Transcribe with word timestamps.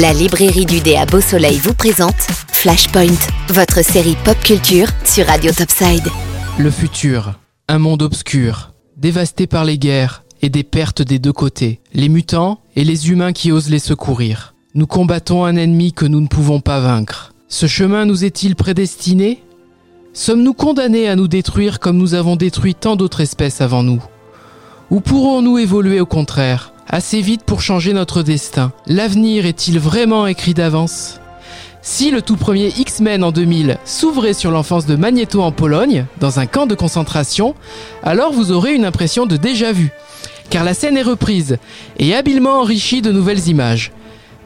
La 0.00 0.14
librairie 0.14 0.64
du 0.64 0.80
dé 0.80 0.96
à 0.96 1.04
Beau 1.04 1.20
Soleil 1.20 1.58
vous 1.58 1.74
présente 1.74 2.16
Flashpoint, 2.52 3.18
votre 3.48 3.84
série 3.84 4.16
pop 4.24 4.38
culture 4.42 4.86
sur 5.04 5.26
Radio 5.26 5.52
Topside. 5.52 6.08
Le 6.58 6.70
futur, 6.70 7.34
un 7.68 7.78
monde 7.78 8.00
obscur, 8.00 8.72
dévasté 8.96 9.46
par 9.46 9.66
les 9.66 9.76
guerres 9.76 10.22
et 10.40 10.48
des 10.48 10.62
pertes 10.62 11.02
des 11.02 11.18
deux 11.18 11.34
côtés, 11.34 11.80
les 11.92 12.08
mutants 12.08 12.60
et 12.76 12.84
les 12.84 13.10
humains 13.10 13.34
qui 13.34 13.52
osent 13.52 13.68
les 13.68 13.78
secourir. 13.78 14.54
Nous 14.74 14.86
combattons 14.86 15.44
un 15.44 15.56
ennemi 15.56 15.92
que 15.92 16.06
nous 16.06 16.22
ne 16.22 16.28
pouvons 16.28 16.60
pas 16.60 16.80
vaincre. 16.80 17.34
Ce 17.48 17.66
chemin 17.66 18.06
nous 18.06 18.24
est-il 18.24 18.56
prédestiné? 18.56 19.42
Sommes-nous 20.14 20.54
condamnés 20.54 21.10
à 21.10 21.16
nous 21.16 21.28
détruire 21.28 21.78
comme 21.78 21.98
nous 21.98 22.14
avons 22.14 22.36
détruit 22.36 22.74
tant 22.74 22.96
d'autres 22.96 23.20
espèces 23.20 23.60
avant 23.60 23.82
nous? 23.82 24.02
Ou 24.88 25.00
pourrons-nous 25.00 25.58
évoluer 25.58 26.00
au 26.00 26.06
contraire? 26.06 26.72
Assez 26.90 27.20
vite 27.20 27.44
pour 27.44 27.62
changer 27.62 27.92
notre 27.92 28.22
destin. 28.22 28.72
L'avenir 28.86 29.46
est-il 29.46 29.78
vraiment 29.78 30.26
écrit 30.26 30.54
d'avance? 30.54 31.20
Si 31.82 32.10
le 32.10 32.20
tout 32.20 32.36
premier 32.36 32.68
X-Men 32.76 33.24
en 33.24 33.30
2000 33.30 33.78
s'ouvrait 33.84 34.34
sur 34.34 34.50
l'enfance 34.50 34.84
de 34.84 34.96
Magneto 34.96 35.40
en 35.40 35.52
Pologne, 35.52 36.04
dans 36.18 36.40
un 36.40 36.46
camp 36.46 36.66
de 36.66 36.74
concentration, 36.74 37.54
alors 38.02 38.32
vous 38.32 38.52
aurez 38.52 38.74
une 38.74 38.84
impression 38.84 39.24
de 39.24 39.36
déjà-vu, 39.36 39.90
car 40.50 40.64
la 40.64 40.74
scène 40.74 40.98
est 40.98 41.02
reprise 41.02 41.56
et 41.98 42.14
habilement 42.14 42.60
enrichie 42.60 43.02
de 43.02 43.12
nouvelles 43.12 43.48
images. 43.48 43.92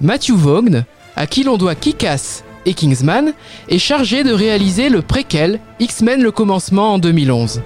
Matthew 0.01 0.33
Vaughn, 0.33 0.85
à 1.17 1.27
qui 1.27 1.45
l'on 1.45 1.57
doit 1.57 1.75
Kick-Ass 1.75 2.45
et 2.67 2.75
Kingsman, 2.75 3.33
est 3.69 3.79
chargé 3.79 4.23
de 4.23 4.33
réaliser 4.33 4.91
le 4.91 5.03
préquel 5.03 5.61
X-Men 5.81 6.23
le 6.23 6.31
commencement 6.31 6.95
en 6.95 6.99
2011. 6.99 7.63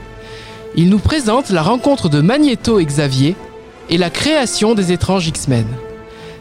Il 0.77 0.89
nous 0.89 0.99
présente 0.99 1.51
la 1.51 1.63
rencontre 1.63 2.09
de 2.09 2.21
Magneto 2.21 2.79
et 2.79 2.85
Xavier 2.85 3.35
et 3.91 3.99
la 3.99 4.11
création 4.11 4.75
des 4.75 4.93
étranges 4.93 5.29
X-Men. 5.29 5.67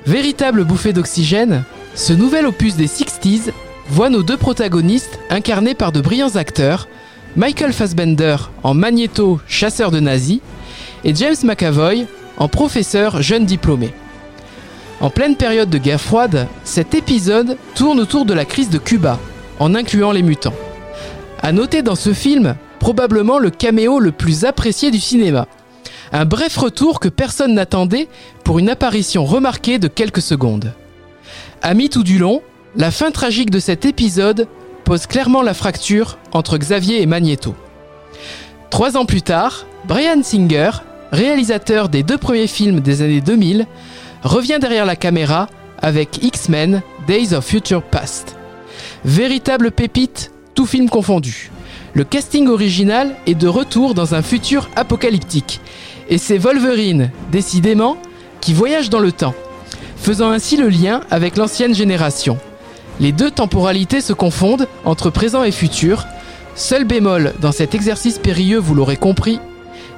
Véritable 0.06 0.64
bouffée 0.64 0.94
d'oxygène, 0.94 1.64
ce 1.96 2.14
nouvel 2.14 2.46
opus 2.46 2.76
des 2.76 2.88
60s 2.88 3.52
voit 3.90 4.10
nos 4.10 4.24
deux 4.24 4.38
protagonistes 4.38 5.20
incarnés 5.30 5.76
par 5.76 5.92
de 5.92 6.02
brillants 6.02 6.36
acteurs, 6.36 6.88
Michael 7.36 7.74
Fassbender 7.74 8.38
en 8.64 8.74
Magneto, 8.74 9.40
chasseur 9.48 9.92
de 9.92 10.00
nazis, 10.00 10.40
et 11.04 11.16
James 11.16 11.36
McAvoy 11.44 12.06
en 12.38 12.48
professeur 12.48 13.22
jeune 13.22 13.46
diplômé. 13.46 13.92
En 15.00 15.10
pleine 15.10 15.36
période 15.36 15.70
de 15.70 15.78
guerre 15.78 16.02
froide, 16.02 16.48
cet 16.64 16.96
épisode 16.96 17.58
tourne 17.76 18.00
autour 18.00 18.26
de 18.26 18.34
la 18.34 18.46
crise 18.46 18.70
de 18.70 18.80
Cuba, 18.80 19.20
en 19.60 19.76
incluant 19.76 20.12
les 20.12 20.24
mutants. 20.24 20.56
À 21.42 21.52
noter 21.52 21.82
dans 21.82 21.96
ce 21.96 22.14
film 22.14 22.56
probablement 22.80 23.40
le 23.40 23.50
caméo 23.50 24.00
le 24.00 24.12
plus 24.12 24.46
apprécié 24.46 24.92
du 24.92 25.00
cinéma, 25.00 25.48
un 26.12 26.26
bref 26.26 26.58
retour 26.58 27.00
que 27.00 27.10
personne 27.10 27.54
n'attendait 27.54 28.08
pour 28.44 28.60
une 28.60 28.70
apparition 28.70 29.26
remarquée 29.26 29.80
de 29.80 29.88
quelques 29.88 30.22
secondes. 30.22 30.74
À 31.62 31.74
mi-tout 31.74 32.04
du 32.04 32.18
long, 32.18 32.42
la 32.76 32.92
fin 32.92 33.12
tragique 33.12 33.50
de 33.50 33.60
cet 33.60 33.86
épisode 33.86 34.48
pose 34.84 35.08
clairement 35.08 35.42
la 35.42 35.54
fracture 35.54 36.18
entre 36.32 36.58
Xavier 36.58 37.02
et 37.02 37.06
Magneto. 37.06 37.56
Trois 38.70 38.96
ans 38.98 39.06
plus 39.06 39.22
tard, 39.22 39.66
Brian 39.86 40.22
Singer, 40.24 40.72
réalisateur 41.12 41.90
des 41.90 42.04
deux 42.04 42.18
premiers 42.18 42.48
films 42.48 42.82
des 42.82 43.02
années 43.02 43.22
2000, 43.22 43.66
revient 44.24 44.60
derrière 44.60 44.86
la 44.86 44.96
caméra 44.96 45.48
avec 45.80 46.24
X-Men 46.24 46.82
Days 47.08 47.34
of 47.34 47.46
Future 47.46 47.84
Past. 47.84 48.36
Véritable 49.06 49.72
pépite, 49.72 50.32
tout 50.54 50.66
film 50.66 50.90
confondu. 50.90 51.52
Le 51.98 52.04
casting 52.04 52.48
original 52.48 53.16
est 53.26 53.34
de 53.34 53.48
retour 53.48 53.96
dans 53.96 54.14
un 54.14 54.22
futur 54.22 54.70
apocalyptique 54.76 55.62
et 56.10 56.20
c'est 56.20 56.38
Wolverine, 56.38 57.10
décidément, 57.32 57.98
qui 58.40 58.54
voyage 58.54 58.92
dans 58.92 59.00
le 59.00 59.12
temps, 59.12 59.34
faisant 59.96 60.30
ainsi 60.30 60.58
le 60.58 60.70
lien 60.70 61.02
avec 61.10 61.38
l'ancienne 61.38 61.74
génération. 61.74 62.38
Les 63.00 63.12
deux 63.12 63.32
temporalités 63.32 64.00
se 64.00 64.14
confondent 64.14 64.68
entre 64.86 65.10
présent 65.10 65.44
et 65.44 65.52
futur. 65.52 66.06
Seul 66.54 66.84
bémol 66.84 67.34
dans 67.40 67.52
cet 67.52 67.74
exercice 67.74 68.20
périlleux, 68.20 68.60
vous 68.60 68.76
l'aurez 68.76 68.98
compris, 68.98 69.40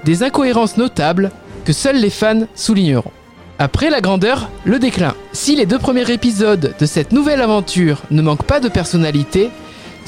des 0.06 0.24
incohérences 0.24 0.78
notables 0.78 1.32
que 1.66 1.74
seuls 1.74 2.00
les 2.00 2.10
fans 2.10 2.48
souligneront. 2.56 3.12
Après 3.58 3.90
la 3.90 4.00
grandeur, 4.00 4.50
le 4.64 4.80
déclin. 4.80 5.16
Si 5.34 5.54
les 5.58 5.66
deux 5.66 5.80
premiers 5.80 6.10
épisodes 6.10 6.76
de 6.80 6.86
cette 6.86 7.12
nouvelle 7.12 7.42
aventure 7.42 8.04
ne 8.10 8.22
manquent 8.22 8.44
pas 8.44 8.62
de 8.62 8.70
personnalité, 8.70 9.50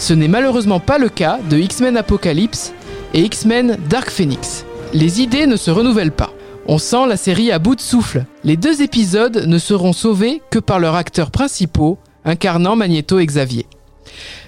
ce 0.01 0.13
n'est 0.13 0.27
malheureusement 0.27 0.81
pas 0.81 0.97
le 0.97 1.07
cas 1.07 1.39
de 1.49 1.57
X-Men 1.57 1.95
Apocalypse 1.95 2.73
et 3.13 3.21
X-Men 3.21 3.77
Dark 3.89 4.09
Phoenix 4.09 4.65
les 4.93 5.21
idées 5.21 5.47
ne 5.47 5.55
se 5.55 5.71
renouvellent 5.71 6.11
pas. 6.11 6.31
On 6.67 6.77
sent 6.77 7.07
la 7.07 7.17
série 7.17 7.51
à 7.51 7.59
bout 7.59 7.75
de 7.75 7.81
souffle. 7.81 8.25
Les 8.43 8.57
deux 8.57 8.81
épisodes 8.81 9.45
ne 9.47 9.57
seront 9.57 9.93
sauvés 9.93 10.41
que 10.51 10.59
par 10.59 10.79
leurs 10.79 10.95
acteurs 10.95 11.31
principaux, 11.31 11.97
incarnant 12.25 12.75
Magneto 12.75 13.19
et 13.19 13.25
Xavier. 13.25 13.65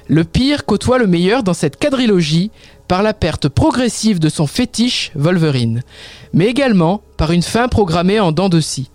Le 0.08 0.24
pire 0.24 0.66
côtoie 0.66 0.98
le 0.98 1.08
meilleur 1.08 1.44
dans 1.44 1.54
cette 1.54 1.78
quadrilogie 1.78 2.52
par 2.88 3.04
la 3.04 3.14
perte 3.14 3.48
progressive 3.48 4.20
de 4.20 4.30
son 4.30 4.48
fétiche 4.48 5.12
Wolverine, 5.16 5.82
mais 6.34 6.46
également 6.46 7.02
par 7.18 7.32
une 7.32 7.42
fin 7.42 7.68
programmée 7.68 8.20
en 8.20 8.32
dents 8.32 8.50
de 8.50 8.60
scie. 8.60 8.90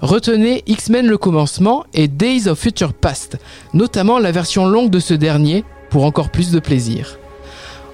Retenez 0.00 0.62
X-Men 0.66 1.06
le 1.06 1.18
commencement 1.18 1.84
et 1.94 2.08
Days 2.08 2.48
of 2.48 2.58
Future 2.58 2.94
Past, 2.94 3.38
notamment 3.74 4.18
la 4.18 4.32
version 4.32 4.66
longue 4.66 4.90
de 4.90 4.98
ce 4.98 5.14
dernier, 5.14 5.64
pour 5.90 6.04
encore 6.04 6.30
plus 6.30 6.50
de 6.50 6.60
plaisir. 6.60 7.18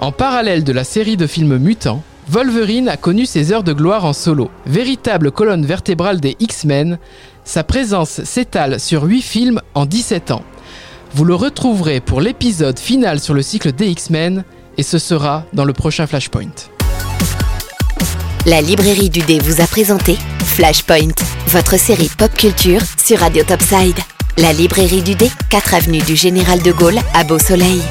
En 0.01 0.13
parallèle 0.13 0.65
de 0.65 0.73
la 0.73 0.85
série 0.85 1.17
de 1.17 1.27
films 1.27 1.59
mutants, 1.59 2.03
Wolverine 2.29 2.89
a 2.89 2.97
connu 2.97 3.27
ses 3.27 3.53
heures 3.53 3.65
de 3.65 3.73
gloire 3.73 4.05
en 4.05 4.13
solo. 4.13 4.51
Véritable 4.67 5.33
colonne 5.33 5.67
vertébrale 5.67 6.21
des 6.21 6.37
X-Men, 6.41 6.99
sa 7.45 7.65
présence 7.65 8.23
s'étale 8.25 8.81
sur 8.81 9.05
8 9.05 9.23
films 9.23 9.61
en 9.75 9.87
17 9.87 10.31
ans. 10.31 10.45
Vous 11.15 11.25
le 11.25 11.35
retrouverez 11.35 12.01
pour 12.01 12.21
l'épisode 12.21 12.79
final 12.79 13.21
sur 13.21 13.35
le 13.35 13.43
cycle 13.43 13.73
des 13.73 13.89
X-Men 13.89 14.45
et 14.79 14.83
ce 14.83 14.99
sera 14.99 15.45
dans 15.53 15.65
le 15.65 15.73
prochain 15.73 16.07
Flashpoint. 16.07 16.71
La 18.47 18.61
librairie 18.61 19.11
du 19.11 19.21
dé 19.21 19.39
vous 19.39 19.61
a 19.61 19.67
présenté 19.67 20.17
Flashpoint, 20.45 21.15
votre 21.49 21.79
série 21.79 22.11
pop 22.19 22.33
culture 22.35 22.81
sur 22.97 23.19
Radio 23.19 23.45
Topside. 23.45 24.12
La 24.39 24.53
librairie 24.55 25.03
du 25.03 25.15
dé, 25.15 25.31
4 25.51 25.75
avenue 25.75 25.99
du 25.99 26.17
Général 26.17 26.63
de 26.63 26.73
Gaulle 26.73 26.99
à 27.13 27.23
Beau 27.23 27.39
Soleil. 27.39 27.83